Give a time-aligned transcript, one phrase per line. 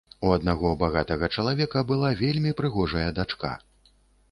[0.27, 3.55] У аднаго багатага чалавека была вельмі прыгожая дачка.